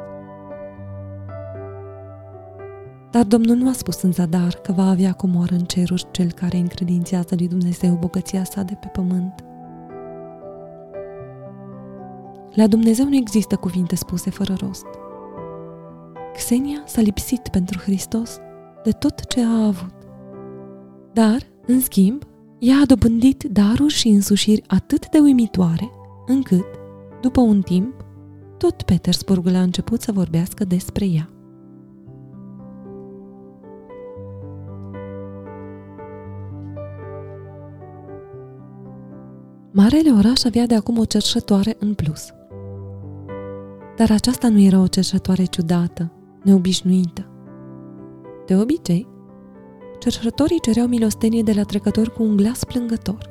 Dar 3.11 3.23
Domnul 3.23 3.55
nu 3.55 3.69
a 3.69 3.73
spus 3.73 4.01
în 4.01 4.11
zadar 4.11 4.53
că 4.53 4.71
va 4.71 4.89
avea 4.89 5.13
comoară 5.13 5.53
în 5.53 5.63
ceruri 5.63 6.11
cel 6.11 6.31
care 6.31 6.57
încredințează 6.57 7.35
lui 7.37 7.47
Dumnezeu 7.47 7.95
bogăția 7.95 8.43
sa 8.43 8.61
de 8.61 8.77
pe 8.79 8.87
pământ– 8.87 9.43
la 12.53 12.67
Dumnezeu 12.67 13.05
nu 13.05 13.15
există 13.15 13.55
cuvinte 13.55 13.95
spuse 13.95 14.29
fără 14.29 14.55
rost. 14.59 14.85
Xenia 16.33 16.83
s-a 16.85 17.01
lipsit 17.01 17.47
pentru 17.47 17.79
Hristos 17.79 18.37
de 18.83 18.91
tot 18.91 19.25
ce 19.25 19.41
a 19.41 19.65
avut. 19.65 19.93
Dar, 21.13 21.37
în 21.67 21.79
schimb, 21.79 22.23
ea 22.65 22.77
a 22.81 22.85
dobândit 22.85 23.43
daruri 23.43 23.93
și 23.93 24.07
însușiri 24.07 24.63
atât 24.67 25.09
de 25.09 25.19
uimitoare, 25.19 25.91
încât, 26.25 26.65
după 27.21 27.41
un 27.41 27.61
timp, 27.61 28.05
tot 28.57 28.81
Petersburgul 28.81 29.55
a 29.55 29.61
început 29.61 30.01
să 30.01 30.11
vorbească 30.11 30.65
despre 30.65 31.05
ea. 31.05 31.29
Marele 39.71 40.11
oraș 40.11 40.43
avea 40.43 40.65
de 40.65 40.75
acum 40.75 40.97
o 40.97 41.05
cerșătoare 41.05 41.75
în 41.79 41.93
plus. 41.93 42.27
Dar 43.97 44.11
aceasta 44.11 44.49
nu 44.49 44.59
era 44.59 44.79
o 44.79 44.87
cerșătoare 44.87 45.43
ciudată, 45.43 46.11
neobișnuită. 46.43 47.27
De 48.45 48.55
obicei, 48.55 49.07
cerșătorii 50.03 50.59
cereau 50.59 50.87
milostenie 50.87 51.43
de 51.43 51.53
la 51.53 51.63
trecători 51.63 52.13
cu 52.13 52.23
un 52.23 52.35
glas 52.35 52.63
plângător, 52.63 53.29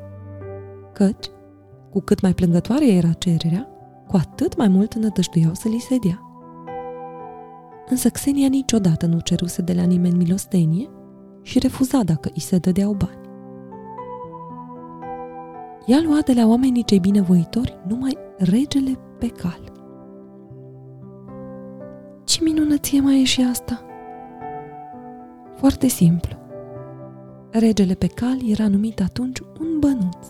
căci, 0.92 1.26
cu 1.90 2.00
cât 2.00 2.20
mai 2.20 2.32
plângătoare 2.34 2.92
era 2.92 3.12
cererea, 3.12 3.68
cu 4.08 4.16
atât 4.16 4.56
mai 4.56 4.68
mult 4.68 4.94
nădăjduiau 4.94 5.54
să 5.54 5.68
li 5.68 5.78
se 5.78 5.96
dea. 5.96 6.20
Însă 7.88 8.08
Xenia 8.08 8.48
niciodată 8.48 9.06
nu 9.06 9.20
ceruse 9.20 9.62
de 9.62 9.72
la 9.72 9.82
nimeni 9.82 10.16
milostenie 10.16 10.90
și 11.42 11.58
refuza 11.58 12.02
dacă 12.02 12.30
îi 12.34 12.40
se 12.40 12.58
dădeau 12.58 12.92
bani. 12.92 13.20
Ea 15.86 16.00
lua 16.04 16.18
de 16.24 16.32
la 16.32 16.46
oamenii 16.46 16.84
cei 16.84 17.00
binevoitori 17.00 17.78
numai 17.88 18.18
regele 18.36 18.98
pe 19.18 19.26
cal. 19.26 19.72
Ce 22.24 22.42
minunăție 22.42 23.00
mai 23.00 23.20
e 23.20 23.24
și 23.24 23.46
asta? 23.50 23.80
Foarte 25.56 25.86
simplu. 25.86 26.40
Regele 27.52 27.94
pe 27.94 28.06
cal 28.06 28.50
era 28.50 28.68
numit 28.68 29.00
atunci 29.00 29.40
un 29.40 29.78
bănuț. 29.78 30.26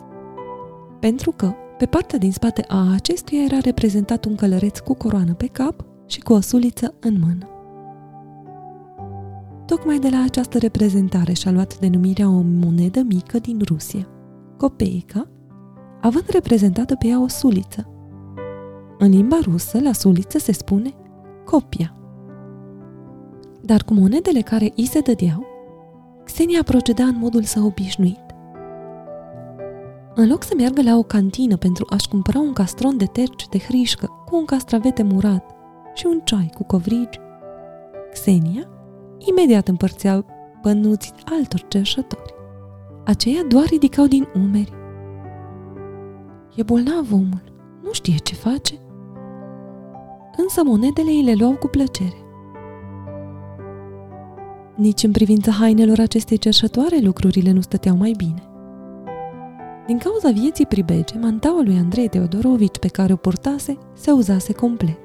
Pentru 1.00 1.30
că, 1.30 1.52
pe 1.78 1.86
partea 1.86 2.18
din 2.18 2.32
spate 2.32 2.64
a 2.68 2.92
acestuia 2.92 3.42
era 3.42 3.58
reprezentat 3.58 4.24
un 4.24 4.34
călăreț 4.34 4.78
cu 4.78 4.94
coroană 4.94 5.34
pe 5.34 5.46
cap 5.46 5.84
și 6.06 6.20
cu 6.20 6.32
o 6.32 6.40
suliță 6.40 6.94
în 7.00 7.16
mână. 7.20 7.46
Tocmai 9.66 9.98
de 9.98 10.08
la 10.08 10.22
această 10.22 10.58
reprezentare 10.58 11.32
și-a 11.32 11.50
luat 11.50 11.78
denumirea 11.78 12.28
o 12.28 12.40
monedă 12.40 13.00
mică 13.00 13.38
din 13.38 13.60
Rusia, 13.66 14.08
copeica, 14.56 15.28
având 16.00 16.24
reprezentată 16.28 16.94
pe 16.94 17.06
ea 17.06 17.22
o 17.22 17.28
suliță. 17.28 17.88
În 18.98 19.10
limba 19.10 19.38
rusă, 19.42 19.80
la 19.80 19.92
suliță 19.92 20.38
se 20.38 20.52
spune 20.52 20.94
copia. 21.44 21.96
Dar 23.60 23.82
cu 23.82 23.94
monedele 23.94 24.40
care 24.40 24.72
îi 24.76 24.86
se 24.86 25.00
dădeau, 25.00 25.51
Xenia 26.24 26.62
proceda 26.62 27.04
în 27.04 27.18
modul 27.18 27.42
său 27.42 27.66
obișnuit. 27.66 28.20
În 30.14 30.28
loc 30.28 30.42
să 30.42 30.54
meargă 30.56 30.82
la 30.82 30.96
o 30.96 31.02
cantină 31.02 31.56
pentru 31.56 31.86
a-și 31.90 32.08
cumpăra 32.08 32.38
un 32.38 32.52
castron 32.52 32.96
de 32.96 33.04
terci 33.04 33.48
de 33.48 33.58
hrișcă 33.58 34.06
cu 34.26 34.36
un 34.36 34.44
castravete 34.44 35.02
murat 35.02 35.54
și 35.94 36.06
un 36.06 36.20
ceai 36.24 36.50
cu 36.54 36.64
covrigi, 36.64 37.20
Xenia 38.12 38.68
imediat 39.18 39.68
împărțea 39.68 40.24
bănuți 40.62 41.12
altor 41.24 41.60
cerșători. 41.68 42.34
Aceia 43.04 43.42
doar 43.48 43.64
ridicau 43.64 44.06
din 44.06 44.28
umeri 44.34 44.72
E 46.54 46.62
bolnav 46.62 47.12
omul, 47.12 47.42
nu 47.82 47.92
știe 47.92 48.16
ce 48.16 48.34
face. 48.34 48.74
Însă 50.36 50.62
monedele 50.64 51.10
îi 51.10 51.22
le 51.22 51.34
luau 51.34 51.52
cu 51.52 51.66
plăcere. 51.66 52.21
Nici 54.82 55.02
în 55.02 55.10
privința 55.10 55.50
hainelor 55.50 55.98
acestei 55.98 56.36
cerșătoare 56.38 56.98
lucrurile 57.02 57.50
nu 57.50 57.60
stăteau 57.60 57.96
mai 57.96 58.14
bine. 58.16 58.42
Din 59.86 59.98
cauza 59.98 60.30
vieții 60.30 60.66
pribege, 60.66 61.18
mantaua 61.18 61.62
lui 61.62 61.76
Andrei 61.76 62.08
Teodorovici 62.08 62.78
pe 62.78 62.88
care 62.88 63.12
o 63.12 63.16
purtase 63.16 63.78
se 63.94 64.10
uzase 64.10 64.52
complet. 64.52 65.00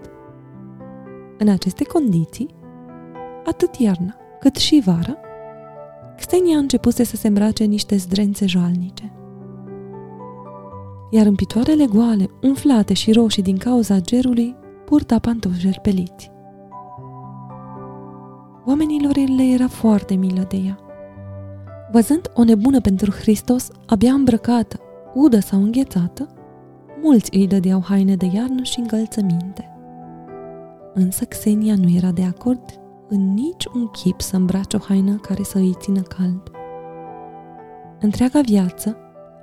În 1.38 1.48
aceste 1.48 1.84
condiții, 1.84 2.48
atât 3.46 3.76
iarna 3.76 4.16
cât 4.40 4.56
și 4.56 4.82
vara, 4.86 5.18
Xenia 6.16 6.56
a 6.56 6.60
început 6.60 6.94
să 6.94 7.04
se 7.04 7.28
îmbrace 7.28 7.63
niște 7.63 7.96
zdrențe 7.96 8.46
jalnice 8.46 9.12
iar 11.10 11.26
în 11.26 11.36
picioarele 11.36 11.86
goale, 11.86 12.30
umflate 12.42 12.94
și 12.94 13.12
roșii 13.12 13.44
din 13.44 13.58
cauza 13.58 14.00
gerului, 14.00 14.56
purta 14.86 15.20
pantofi 15.20 15.60
jerpeliți. 15.60 16.32
Oamenilor 18.68 19.16
le 19.16 19.44
era 19.44 19.68
foarte 19.68 20.16
milă 20.16 20.46
de 20.48 20.58
ea. 20.58 20.80
Văzând 21.92 22.32
o 22.34 22.44
nebună 22.44 22.82
pentru 22.82 23.12
Hristos 23.12 23.70
abia 23.86 24.14
îmbrăcată, 24.14 24.80
udă 25.14 25.40
sau 25.40 25.62
înghețată, 25.62 26.30
mulți 27.02 27.38
îi 27.38 27.48
dădeau 27.48 27.84
haine 27.84 28.16
de 28.16 28.30
iarnă 28.34 28.64
și 28.64 28.80
încălțăminte. 28.80 29.78
Însă 30.94 31.26
Xenia 31.26 31.76
nu 31.76 31.90
era 31.90 32.12
de 32.12 32.24
acord 32.24 32.64
în 33.08 33.34
nici 33.34 33.66
un 33.66 33.88
chip 33.88 34.22
să 34.22 34.36
îmbrace 34.36 34.76
o 34.76 34.80
haină 34.80 35.16
care 35.16 35.44
să 35.44 35.58
îi 35.58 35.76
țină 35.80 36.02
cald. 36.02 36.52
Întreaga 38.00 38.42
viață, 38.42 38.98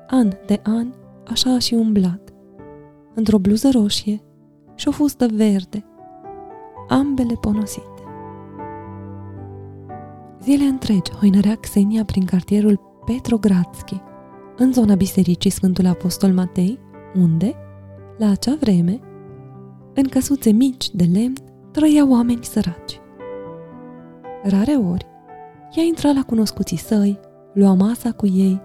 an 0.07 0.29
de 0.47 0.61
an, 0.63 0.87
așa 1.31 1.55
a 1.55 1.59
și 1.59 1.75
umblat, 1.75 2.33
într-o 3.15 3.39
bluză 3.39 3.71
roșie 3.71 4.23
și 4.75 4.89
o 4.89 4.91
fustă 4.91 5.27
verde, 5.33 5.85
ambele 6.89 7.35
ponosite. 7.41 7.93
Zile 10.44 10.64
întregi 10.64 11.12
hoinărea 11.12 11.54
Xenia 11.54 12.04
prin 12.04 12.24
cartierul 12.24 12.80
Petrogradski, 13.04 14.00
în 14.57 14.72
zona 14.72 14.94
bisericii 14.94 15.50
Sfântul 15.50 15.87
Apostol 15.87 16.33
Matei, 16.33 16.78
unde, 17.14 17.54
la 18.18 18.30
acea 18.30 18.57
vreme, 18.61 19.00
în 19.94 20.09
căsuțe 20.09 20.50
mici 20.50 20.90
de 20.90 21.04
lemn, 21.12 21.35
trăiau 21.70 22.11
oameni 22.11 22.44
săraci. 22.44 23.00
Rare 24.42 24.72
ori, 24.72 25.07
ea 25.76 25.83
intra 25.83 26.12
la 26.12 26.22
cunoscuții 26.22 26.76
săi, 26.76 27.20
lua 27.52 27.74
masa 27.74 28.12
cu 28.12 28.26
ei, 28.26 28.61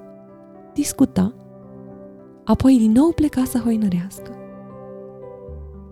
discuta 0.73 1.33
apoi 2.43 2.77
din 2.77 2.91
nou 2.91 3.11
pleca 3.11 3.43
să 3.43 3.57
hoinărească. 3.57 4.31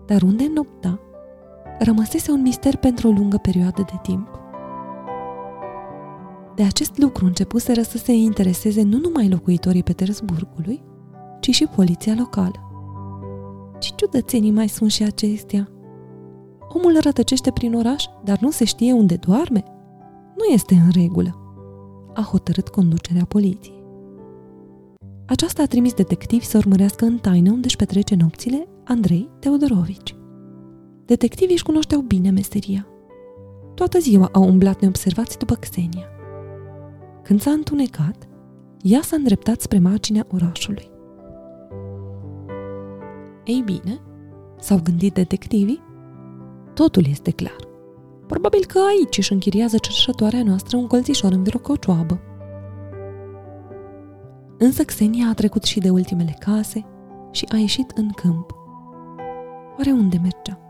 Dar 0.06 0.22
unde 0.22 0.50
nopta, 0.54 1.00
rămăsese 1.78 2.30
un 2.30 2.42
mister 2.42 2.76
pentru 2.76 3.08
o 3.08 3.10
lungă 3.10 3.36
perioadă 3.36 3.82
de 3.82 3.98
timp. 4.02 4.37
De 6.58 6.64
acest 6.64 6.98
lucru 6.98 7.24
începuseră 7.24 7.82
să 7.82 7.98
se 7.98 8.12
intereseze 8.12 8.82
nu 8.82 8.98
numai 8.98 9.28
locuitorii 9.28 9.82
Petersburgului, 9.82 10.82
ci 11.40 11.50
și 11.50 11.66
poliția 11.66 12.14
locală. 12.18 12.60
Ce 13.78 13.90
ciudățenii 13.96 14.50
mai 14.50 14.68
sunt 14.68 14.90
și 14.90 15.02
acestea? 15.02 15.68
Omul 16.68 16.98
rătăcește 17.00 17.50
prin 17.50 17.74
oraș, 17.74 18.04
dar 18.24 18.38
nu 18.40 18.50
se 18.50 18.64
știe 18.64 18.92
unde 18.92 19.16
doarme? 19.16 19.64
Nu 20.36 20.44
este 20.52 20.74
în 20.74 20.90
regulă, 21.02 21.38
a 22.14 22.22
hotărât 22.22 22.68
conducerea 22.68 23.24
poliției. 23.24 23.84
Aceasta 25.26 25.62
a 25.62 25.66
trimis 25.66 25.94
detectivi 25.94 26.44
să 26.44 26.56
urmărească 26.56 27.04
în 27.04 27.18
taină 27.18 27.50
unde 27.50 27.66
își 27.66 27.76
petrece 27.76 28.14
nopțile 28.14 28.68
Andrei 28.84 29.28
Teodorovici. 29.38 30.16
Detectivii 31.04 31.54
își 31.54 31.64
cunoșteau 31.64 32.00
bine 32.00 32.30
meseria. 32.30 32.86
Toată 33.74 33.98
ziua 33.98 34.28
au 34.32 34.44
umblat 34.44 34.80
neobservați 34.80 35.38
după 35.38 35.54
Xenia. 35.54 36.08
Când 37.28 37.40
s-a 37.40 37.50
întunecat, 37.50 38.28
ea 38.82 39.00
s-a 39.00 39.16
îndreptat 39.16 39.60
spre 39.60 39.78
marginea 39.78 40.26
orașului. 40.32 40.90
Ei 43.44 43.62
bine, 43.64 44.00
s-au 44.58 44.80
gândit 44.82 45.14
detectivii, 45.14 45.82
totul 46.74 47.06
este 47.08 47.30
clar. 47.30 47.56
Probabil 48.26 48.64
că 48.64 48.78
aici 48.78 49.18
își 49.18 49.32
închiriază 49.32 49.78
cerșătoarea 49.78 50.42
noastră 50.42 50.76
un 50.76 50.86
colțișor 50.86 51.32
în 51.32 51.42
vreo 51.42 51.60
cocioabă. 51.60 52.20
Însă 54.58 54.82
Xenia 54.82 55.28
a 55.28 55.34
trecut 55.34 55.62
și 55.62 55.80
de 55.80 55.90
ultimele 55.90 56.36
case 56.38 56.84
și 57.30 57.46
a 57.52 57.56
ieșit 57.56 57.90
în 57.90 58.10
câmp. 58.10 58.50
Oare 59.76 59.90
unde 59.90 60.18
mergea? 60.22 60.60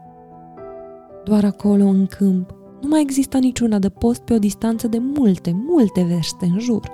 Doar 1.24 1.44
acolo, 1.44 1.84
în 1.84 2.06
câmp, 2.06 2.54
nu 2.80 2.88
mai 2.88 3.00
exista 3.00 3.38
niciuna 3.38 3.78
de 3.78 3.88
post 3.88 4.20
pe 4.20 4.34
o 4.34 4.38
distanță 4.38 4.88
de 4.88 4.98
multe, 4.98 5.62
multe 5.66 6.02
verste 6.02 6.44
în 6.44 6.58
jur. 6.58 6.90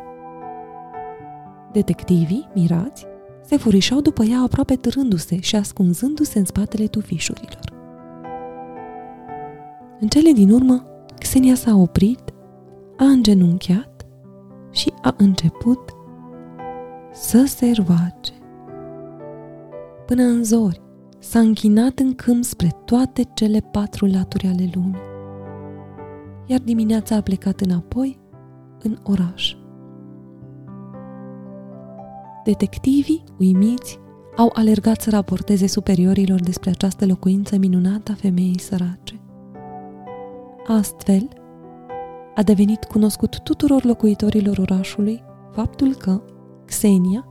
Detectivii, 1.73 2.49
mirați, 2.55 3.07
se 3.43 3.57
furișau 3.57 4.01
după 4.01 4.25
ea 4.25 4.41
aproape 4.41 4.77
târându-se 4.77 5.41
și 5.41 5.57
ascunzându-se 5.57 6.39
în 6.39 6.45
spatele 6.45 6.87
tufișurilor. 6.87 7.73
În 10.01 10.09
cele 10.09 10.33
din 10.33 10.51
urmă, 10.51 10.85
Xenia 11.19 11.55
s-a 11.55 11.77
oprit, 11.77 12.35
a 12.97 13.05
îngenunchiat 13.05 14.07
și 14.71 14.93
a 15.03 15.15
început 15.19 15.91
să 17.13 17.45
se 17.47 17.73
roage. 17.77 18.33
Până 20.07 20.23
în 20.23 20.45
zori 20.45 20.83
s-a 21.19 21.39
închinat 21.39 21.99
în 21.99 22.15
câmp 22.15 22.45
spre 22.45 22.69
toate 22.85 23.23
cele 23.35 23.61
patru 23.71 24.07
laturi 24.07 24.47
ale 24.47 24.71
lumii. 24.75 25.14
Iar 26.47 26.61
dimineața 26.61 27.17
a 27.17 27.21
plecat 27.21 27.61
înapoi 27.61 28.19
în 28.83 28.99
oraș. 29.03 29.57
Detectivii, 32.45 33.25
uimiți, 33.39 33.99
au 34.37 34.51
alergat 34.55 35.01
să 35.01 35.11
raporteze 35.11 35.67
superiorilor 35.67 36.41
despre 36.41 36.71
această 36.71 37.07
locuință 37.07 37.57
minunată 37.57 38.13
a 38.13 38.15
femeii 38.15 38.59
sărace. 38.59 39.21
Astfel, 40.67 41.29
a 42.35 42.43
devenit 42.43 42.85
cunoscut 42.85 43.41
tuturor 43.41 43.85
locuitorilor 43.85 44.59
orașului 44.59 45.23
faptul 45.53 45.95
că 45.95 46.23
Xenia, 46.65 47.27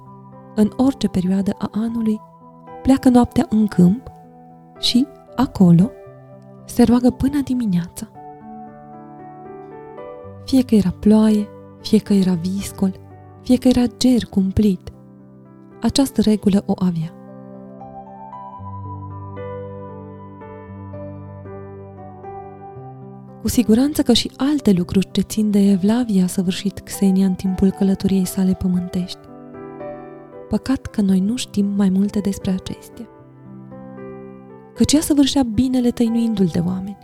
în 0.55 0.71
orice 0.77 1.07
perioadă 1.07 1.51
a 1.57 1.69
anului, 1.71 2.19
pleacă 2.81 3.09
noaptea 3.09 3.45
în 3.49 3.67
câmp 3.67 4.11
și, 4.79 5.07
acolo, 5.35 5.91
se 6.65 6.83
roagă 6.83 7.09
până 7.09 7.41
dimineața. 7.41 8.12
Fie 10.53 10.63
că 10.63 10.75
era 10.75 10.95
ploaie, 10.99 11.47
fie 11.81 11.99
că 11.99 12.13
era 12.13 12.33
viscol, 12.33 12.99
fie 13.41 13.57
că 13.57 13.67
era 13.67 13.83
ger 13.97 14.25
cumplit, 14.25 14.91
această 15.81 16.21
regulă 16.21 16.63
o 16.65 16.73
avea. 16.77 17.13
Cu 23.41 23.47
siguranță 23.47 24.01
că 24.01 24.13
și 24.13 24.31
alte 24.37 24.71
lucruri 24.71 25.11
ce 25.11 25.21
țin 25.21 25.51
de 25.51 25.59
Evlavia 25.59 26.23
a 26.23 26.27
săvârșit 26.27 26.79
Xenia 26.79 27.25
în 27.25 27.33
timpul 27.33 27.71
călătoriei 27.71 28.25
sale 28.25 28.53
pământești. 28.53 29.19
Păcat 30.49 30.85
că 30.85 31.01
noi 31.01 31.19
nu 31.19 31.35
știm 31.35 31.65
mai 31.65 31.89
multe 31.89 32.19
despre 32.19 32.51
acestea. 32.51 33.07
Căci 34.75 34.93
ea 34.93 35.01
săvârșea 35.01 35.43
binele 35.43 35.89
tăinuindu-l 35.89 36.49
de 36.51 36.59
oameni. 36.59 36.97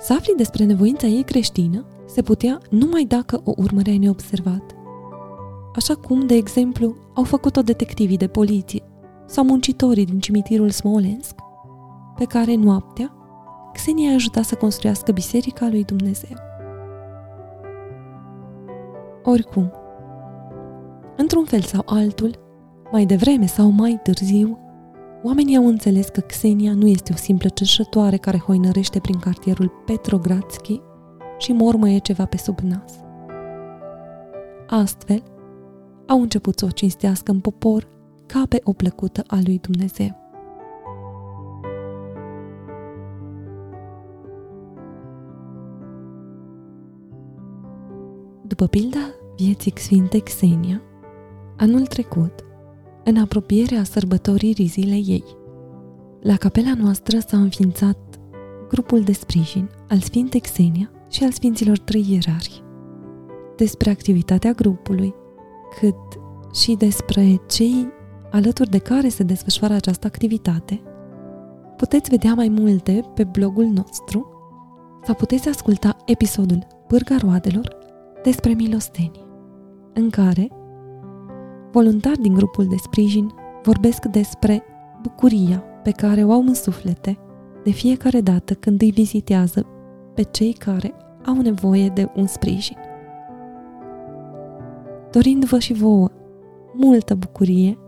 Să 0.00 0.12
afli 0.12 0.34
despre 0.36 0.64
nevoința 0.64 1.06
ei 1.06 1.22
creștină 1.22 1.84
se 2.08 2.22
putea 2.22 2.58
numai 2.70 3.04
dacă 3.04 3.40
o 3.44 3.52
urmăreai 3.56 3.98
neobservat. 3.98 4.76
Așa 5.74 5.94
cum, 5.94 6.26
de 6.26 6.34
exemplu, 6.34 6.96
au 7.14 7.24
făcut-o 7.24 7.62
detectivii 7.62 8.16
de 8.16 8.26
poliție 8.26 8.82
sau 9.26 9.44
muncitorii 9.44 10.04
din 10.04 10.20
cimitirul 10.20 10.70
Smolensk, 10.70 11.34
pe 12.16 12.24
care 12.24 12.54
noaptea 12.54 13.12
Xenia 13.72 14.10
a 14.10 14.14
ajutat 14.14 14.44
să 14.44 14.54
construiască 14.54 15.12
Biserica 15.12 15.68
lui 15.68 15.84
Dumnezeu. 15.84 16.36
Oricum, 19.24 19.72
într-un 21.16 21.44
fel 21.44 21.60
sau 21.60 21.82
altul, 21.86 22.38
mai 22.92 23.04
devreme 23.04 23.46
sau 23.46 23.70
mai 23.70 24.00
târziu, 24.02 24.58
oamenii 25.22 25.56
au 25.56 25.66
înțeles 25.66 26.08
că 26.08 26.20
Xenia 26.20 26.72
nu 26.72 26.86
este 26.86 27.12
o 27.12 27.16
simplă 27.16 27.48
cerșătoare 27.48 28.16
care 28.16 28.38
hoinărește 28.38 29.00
prin 29.00 29.18
cartierul 29.18 29.82
Petrogradski 29.86 30.80
și 31.38 31.52
mormăie 31.52 31.98
ceva 31.98 32.24
pe 32.24 32.36
sub 32.36 32.58
nas. 32.58 32.92
Astfel, 34.66 35.22
au 36.06 36.20
început 36.20 36.58
să 36.58 36.64
o 36.64 36.70
cinstească 36.70 37.30
în 37.30 37.40
popor 37.40 37.88
ca 38.26 38.44
pe 38.48 38.60
o 38.64 38.72
plăcută 38.72 39.24
a 39.26 39.38
lui 39.44 39.58
Dumnezeu. 39.58 40.26
După 48.46 48.66
pilda 48.66 48.98
vieții 49.36 49.72
Sfinte 49.76 50.18
Xenia, 50.18 50.82
anul 51.56 51.86
trecut, 51.86 52.44
în 53.04 53.16
apropierea 53.16 53.84
sărbătoririi 53.84 54.66
zilei 54.66 55.04
ei, 55.06 55.24
la 56.20 56.36
capela 56.36 56.74
noastră 56.74 57.18
s-a 57.18 57.36
înființat 57.36 57.98
grupul 58.68 59.02
de 59.02 59.12
sprijin 59.12 59.70
al 59.88 59.98
Sfintei 59.98 60.40
Xenia 60.40 60.90
și 61.08 61.24
al 61.24 61.30
Sfinților 61.30 61.78
Trei 61.78 62.06
Ierari. 62.08 62.62
Despre 63.56 63.90
activitatea 63.90 64.52
grupului, 64.52 65.14
cât 65.80 66.20
și 66.54 66.74
despre 66.74 67.40
cei 67.48 67.88
alături 68.30 68.70
de 68.70 68.78
care 68.78 69.08
se 69.08 69.22
desfășoară 69.22 69.74
această 69.74 70.06
activitate, 70.06 70.82
puteți 71.76 72.10
vedea 72.10 72.34
mai 72.34 72.48
multe 72.48 73.04
pe 73.14 73.24
blogul 73.24 73.64
nostru 73.64 74.32
sau 75.04 75.14
puteți 75.14 75.48
asculta 75.48 75.96
episodul 76.06 76.66
Pârga 76.86 77.16
Roadelor 77.16 77.76
despre 78.22 78.52
milostenie, 78.52 79.26
în 79.94 80.10
care 80.10 80.48
voluntari 81.72 82.20
din 82.20 82.34
grupul 82.34 82.66
de 82.66 82.76
sprijin 82.76 83.32
vorbesc 83.62 84.04
despre 84.04 84.62
bucuria 85.02 85.58
pe 85.82 85.90
care 85.90 86.24
o 86.24 86.32
au 86.32 86.40
în 86.40 86.54
suflete 86.54 87.18
de 87.64 87.70
fiecare 87.70 88.20
dată 88.20 88.54
când 88.54 88.80
îi 88.80 88.90
vizitează 88.90 89.66
pe 90.18 90.24
cei 90.24 90.52
care 90.52 90.94
au 91.24 91.40
nevoie 91.40 91.88
de 91.88 92.10
un 92.14 92.26
sprijin. 92.26 92.76
Dorindu-vă 95.10 95.58
și 95.58 95.72
vouă 95.72 96.08
multă 96.72 97.14
bucurie, 97.14 97.78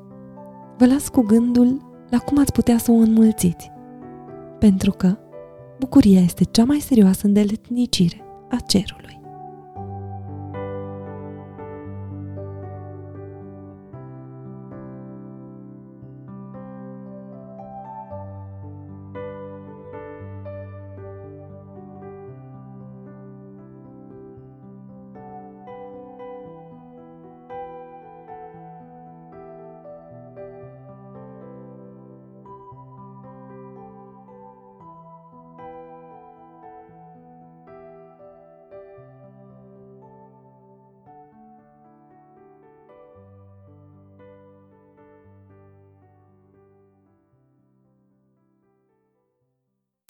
vă 0.79 0.87
las 0.87 1.09
cu 1.09 1.21
gândul 1.21 1.81
la 2.09 2.19
cum 2.19 2.39
ați 2.39 2.53
putea 2.53 2.79
să 2.79 2.91
o 2.91 2.95
înmulțiți, 2.95 3.71
pentru 4.59 4.91
că 4.91 5.19
bucuria 5.79 6.21
este 6.21 6.45
cea 6.45 6.65
mai 6.65 6.79
serioasă 6.79 7.27
îndeletnicire 7.27 8.25
a 8.51 8.57
cerului. 8.67 9.20